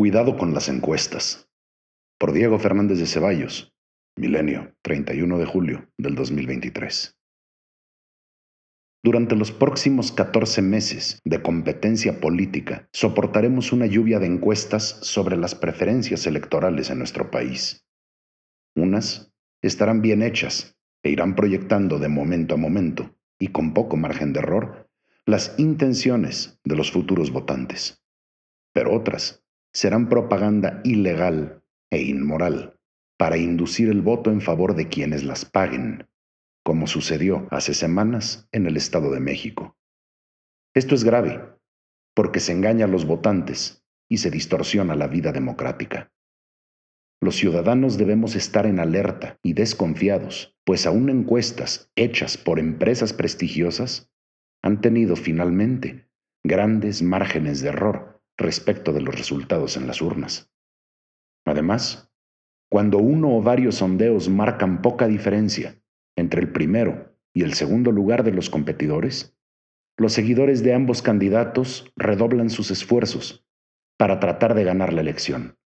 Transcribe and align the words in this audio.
Cuidado 0.00 0.38
con 0.38 0.54
las 0.54 0.70
encuestas. 0.70 1.50
Por 2.18 2.32
Diego 2.32 2.58
Fernández 2.58 2.98
de 2.98 3.06
Ceballos, 3.06 3.74
Milenio, 4.16 4.74
31 4.80 5.36
de 5.36 5.44
julio 5.44 5.90
del 5.98 6.14
2023. 6.14 7.18
Durante 9.04 9.36
los 9.36 9.52
próximos 9.52 10.10
14 10.10 10.62
meses 10.62 11.20
de 11.22 11.42
competencia 11.42 12.18
política, 12.18 12.88
soportaremos 12.94 13.74
una 13.74 13.84
lluvia 13.84 14.18
de 14.18 14.24
encuestas 14.24 14.84
sobre 15.02 15.36
las 15.36 15.54
preferencias 15.54 16.26
electorales 16.26 16.88
en 16.88 16.96
nuestro 16.96 17.30
país. 17.30 17.84
Unas 18.74 19.34
estarán 19.60 20.00
bien 20.00 20.22
hechas 20.22 20.78
e 21.02 21.10
irán 21.10 21.36
proyectando 21.36 21.98
de 21.98 22.08
momento 22.08 22.54
a 22.54 22.56
momento, 22.56 23.14
y 23.38 23.48
con 23.48 23.74
poco 23.74 23.98
margen 23.98 24.32
de 24.32 24.38
error, 24.40 24.88
las 25.26 25.58
intenciones 25.58 26.58
de 26.64 26.76
los 26.76 26.90
futuros 26.90 27.30
votantes. 27.30 28.02
Pero 28.72 28.94
otras 28.94 29.44
serán 29.72 30.08
propaganda 30.08 30.80
ilegal 30.84 31.62
e 31.90 32.02
inmoral 32.02 32.78
para 33.18 33.36
inducir 33.36 33.88
el 33.88 34.02
voto 34.02 34.30
en 34.30 34.40
favor 34.40 34.74
de 34.74 34.88
quienes 34.88 35.24
las 35.24 35.44
paguen 35.44 36.08
como 36.62 36.86
sucedió 36.86 37.48
hace 37.50 37.74
semanas 37.74 38.48
en 38.52 38.66
el 38.66 38.76
Estado 38.76 39.10
de 39.10 39.20
México. 39.20 39.76
Esto 40.74 40.94
es 40.94 41.04
grave, 41.04 41.42
porque 42.14 42.40
se 42.40 42.52
engaña 42.52 42.84
a 42.84 42.88
los 42.88 43.06
votantes 43.06 43.84
y 44.08 44.18
se 44.18 44.30
distorsiona 44.30 44.94
la 44.94 45.08
vida 45.08 45.32
democrática. 45.32 46.12
Los 47.22 47.36
ciudadanos 47.36 47.98
debemos 47.98 48.34
estar 48.34 48.66
en 48.66 48.78
alerta 48.78 49.38
y 49.42 49.52
desconfiados, 49.54 50.56
pues 50.64 50.86
aún 50.86 51.10
encuestas 51.10 51.90
hechas 51.96 52.36
por 52.36 52.58
empresas 52.58 53.12
prestigiosas 53.12 54.10
han 54.62 54.80
tenido 54.80 55.16
finalmente 55.16 56.08
grandes 56.44 57.02
márgenes 57.02 57.60
de 57.60 57.68
error 57.68 58.19
respecto 58.40 58.92
de 58.92 59.00
los 59.00 59.14
resultados 59.14 59.76
en 59.76 59.86
las 59.86 60.02
urnas. 60.02 60.50
Además, 61.46 62.10
cuando 62.70 62.98
uno 62.98 63.36
o 63.36 63.42
varios 63.42 63.76
sondeos 63.76 64.28
marcan 64.28 64.82
poca 64.82 65.06
diferencia 65.06 65.80
entre 66.16 66.40
el 66.40 66.52
primero 66.52 67.16
y 67.32 67.42
el 67.42 67.54
segundo 67.54 67.92
lugar 67.92 68.24
de 68.24 68.32
los 68.32 68.50
competidores, 68.50 69.36
los 69.96 70.12
seguidores 70.12 70.62
de 70.62 70.74
ambos 70.74 71.02
candidatos 71.02 71.92
redoblan 71.96 72.50
sus 72.50 72.70
esfuerzos 72.70 73.44
para 73.98 74.18
tratar 74.18 74.54
de 74.54 74.64
ganar 74.64 74.92
la 74.92 75.02
elección. 75.02 75.58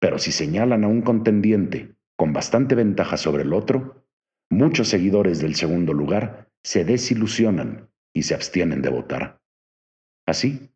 Pero 0.00 0.18
si 0.18 0.32
señalan 0.32 0.84
a 0.84 0.88
un 0.88 1.02
contendiente 1.02 1.94
con 2.16 2.32
bastante 2.32 2.74
ventaja 2.74 3.16
sobre 3.16 3.42
el 3.42 3.52
otro, 3.52 4.06
muchos 4.50 4.88
seguidores 4.88 5.40
del 5.40 5.54
segundo 5.54 5.92
lugar 5.92 6.50
se 6.64 6.84
desilusionan 6.84 7.90
y 8.14 8.22
se 8.22 8.34
abstienen 8.34 8.82
de 8.82 8.90
votar. 8.90 9.40
Así, 10.26 10.70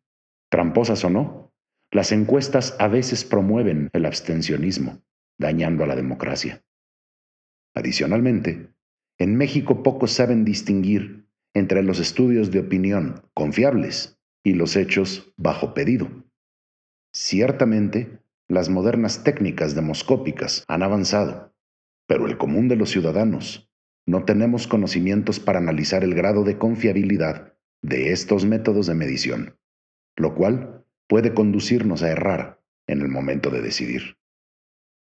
tramposas 0.55 1.03
o 1.03 1.09
no, 1.09 1.53
las 1.91 2.13
encuestas 2.13 2.77
a 2.79 2.87
veces 2.87 3.25
promueven 3.25 3.89
el 3.91 4.05
abstencionismo, 4.05 5.01
dañando 5.37 5.83
a 5.83 5.87
la 5.87 5.97
democracia. 5.97 6.63
Adicionalmente, 7.73 8.69
en 9.17 9.35
México 9.35 9.83
pocos 9.83 10.13
saben 10.13 10.45
distinguir 10.45 11.27
entre 11.53 11.83
los 11.83 11.99
estudios 11.99 12.51
de 12.51 12.59
opinión 12.59 13.21
confiables 13.33 14.17
y 14.45 14.53
los 14.53 14.77
hechos 14.77 15.33
bajo 15.35 15.73
pedido. 15.73 16.07
Ciertamente, 17.13 18.21
las 18.47 18.69
modernas 18.69 19.25
técnicas 19.25 19.75
demoscópicas 19.75 20.63
han 20.69 20.83
avanzado, 20.83 21.53
pero 22.07 22.27
el 22.27 22.37
común 22.37 22.69
de 22.69 22.77
los 22.77 22.91
ciudadanos 22.91 23.69
no 24.05 24.23
tenemos 24.23 24.67
conocimientos 24.67 25.41
para 25.41 25.59
analizar 25.59 26.05
el 26.05 26.15
grado 26.15 26.45
de 26.45 26.57
confiabilidad 26.57 27.57
de 27.81 28.13
estos 28.13 28.45
métodos 28.45 28.87
de 28.87 28.95
medición, 28.95 29.57
lo 30.17 30.35
cual 30.35 30.85
puede 31.07 31.33
conducirnos 31.33 32.03
a 32.03 32.11
errar 32.11 32.61
en 32.87 33.01
el 33.01 33.07
momento 33.07 33.49
de 33.49 33.61
decidir. 33.61 34.17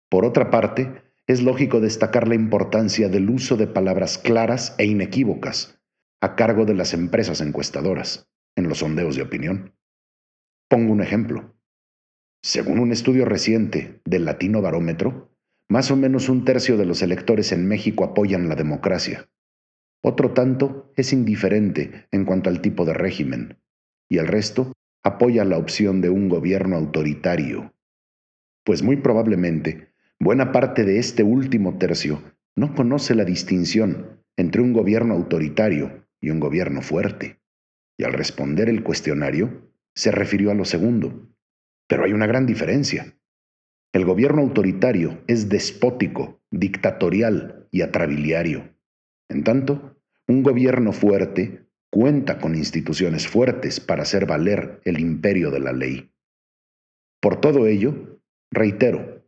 Por 0.09 0.25
otra 0.25 0.51
parte, 0.51 1.03
es 1.27 1.43
lógico 1.43 1.81
destacar 1.81 2.27
la 2.27 2.35
importancia 2.35 3.09
del 3.09 3.31
uso 3.31 3.57
de 3.57 3.69
palabras 3.69 4.19
claras 4.19 4.75
e 4.79 4.87
inequívocas 4.87 5.81
a 6.21 6.35
cargo 6.35 6.65
de 6.65 6.75
las 6.75 6.93
empresas 6.93 7.41
encuestadoras 7.41 8.29
en 8.57 8.69
los 8.69 8.79
sondeos 8.79 9.17
de 9.17 9.23
opinión. 9.23 9.75
Pongo 10.69 10.93
un 10.93 11.03
ejemplo. 11.03 11.55
Según 12.43 12.79
un 12.79 12.93
estudio 12.93 13.25
reciente 13.25 14.01
del 14.05 14.25
Latino 14.25 14.61
Barómetro, 14.61 15.31
más 15.69 15.91
o 15.91 15.97
menos 15.97 16.29
un 16.29 16.45
tercio 16.45 16.77
de 16.77 16.85
los 16.85 17.01
electores 17.03 17.53
en 17.53 17.69
México 17.69 18.05
apoyan 18.05 18.49
la 18.49 18.57
democracia. 18.57 19.31
Otro 20.03 20.33
tanto 20.33 20.93
es 20.97 21.13
indiferente 21.13 22.09
en 22.11 22.25
cuanto 22.25 22.51
al 22.51 22.61
tipo 22.61 22.85
de 22.85 22.95
régimen, 22.95 23.61
y 24.09 24.19
el 24.19 24.27
resto 24.27 24.73
apoya 25.03 25.45
la 25.45 25.59
opción 25.59 26.01
de 26.01 26.11
un 26.11 26.29
gobierno 26.29 26.77
autoritario. 26.77 27.73
Pues 28.65 28.83
muy 28.83 28.97
probablemente 28.97 29.91
Buena 30.23 30.53
parte 30.53 30.85
de 30.85 30.99
este 30.99 31.23
último 31.23 31.79
tercio 31.79 32.23
no 32.55 32.75
conoce 32.75 33.15
la 33.15 33.25
distinción 33.25 34.23
entre 34.37 34.61
un 34.61 34.75
gobierno 34.75 35.15
autoritario 35.15 36.07
y 36.21 36.29
un 36.29 36.41
gobierno 36.41 36.83
fuerte, 36.83 37.41
y 37.99 38.05
al 38.05 38.13
responder 38.13 38.69
el 38.69 38.83
cuestionario 38.83 39.73
se 39.95 40.11
refirió 40.11 40.51
a 40.51 40.55
lo 40.55 40.67
segundo. 40.67 41.35
Pero 41.89 42.05
hay 42.05 42.13
una 42.13 42.27
gran 42.27 42.45
diferencia. 42.45 43.17
El 43.95 44.05
gobierno 44.05 44.43
autoritario 44.43 45.25
es 45.27 45.49
despótico, 45.49 46.43
dictatorial 46.51 47.67
y 47.71 47.81
atrabiliario. 47.81 48.77
En 49.31 49.43
tanto, 49.43 50.03
un 50.29 50.43
gobierno 50.43 50.93
fuerte 50.93 51.70
cuenta 51.91 52.39
con 52.39 52.55
instituciones 52.55 53.27
fuertes 53.27 53.81
para 53.81 54.03
hacer 54.03 54.27
valer 54.27 54.81
el 54.85 55.01
imperio 55.01 55.51
de 55.51 55.61
la 55.61 55.73
ley. 55.73 56.13
Por 57.21 57.41
todo 57.41 57.67
ello, 57.67 58.21
reitero, 58.51 59.25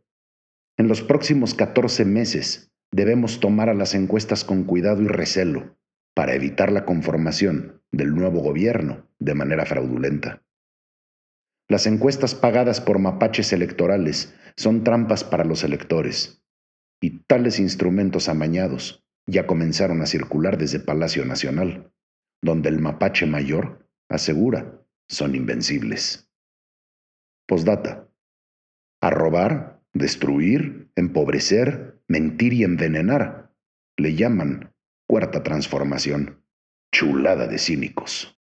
en 0.77 0.87
los 0.87 1.01
próximos 1.01 1.53
14 1.53 2.05
meses 2.05 2.71
debemos 2.91 3.39
tomar 3.39 3.69
a 3.69 3.73
las 3.73 3.93
encuestas 3.93 4.43
con 4.43 4.63
cuidado 4.63 5.01
y 5.01 5.07
recelo 5.07 5.77
para 6.15 6.33
evitar 6.33 6.71
la 6.71 6.85
conformación 6.85 7.81
del 7.91 8.15
nuevo 8.15 8.41
gobierno 8.41 9.07
de 9.19 9.35
manera 9.35 9.65
fraudulenta. 9.65 10.43
Las 11.69 11.87
encuestas 11.87 12.35
pagadas 12.35 12.81
por 12.81 12.99
mapaches 12.99 13.53
electorales 13.53 14.35
son 14.55 14.83
trampas 14.83 15.23
para 15.23 15.45
los 15.45 15.63
electores, 15.63 16.43
y 17.01 17.19
tales 17.25 17.59
instrumentos 17.59 18.29
amañados 18.29 19.03
ya 19.25 19.47
comenzaron 19.47 20.01
a 20.01 20.05
circular 20.05 20.57
desde 20.57 20.79
Palacio 20.79 21.25
Nacional, 21.25 21.92
donde 22.43 22.69
el 22.69 22.79
mapache 22.79 23.25
mayor 23.25 23.87
asegura 24.09 24.85
son 25.07 25.33
invencibles. 25.33 26.29
Postdata. 27.47 28.07
A 29.01 29.09
robar 29.09 29.81
destruir, 29.93 30.91
empobrecer, 30.95 32.01
mentir 32.07 32.53
y 32.53 32.63
envenenar. 32.63 33.51
Le 33.97 34.15
llaman 34.15 34.73
cuarta 35.07 35.41
transformación. 35.41 36.43
Chulada 36.91 37.47
de 37.47 37.57
cínicos. 37.57 38.39